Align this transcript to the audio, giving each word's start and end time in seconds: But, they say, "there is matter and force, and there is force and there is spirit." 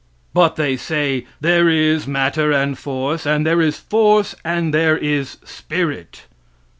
But, 0.33 0.55
they 0.55 0.77
say, 0.77 1.27
"there 1.41 1.69
is 1.69 2.07
matter 2.07 2.51
and 2.51 2.75
force, 2.75 3.27
and 3.27 3.45
there 3.45 3.61
is 3.61 3.77
force 3.77 4.33
and 4.43 4.73
there 4.73 4.97
is 4.97 5.37
spirit." 5.45 6.23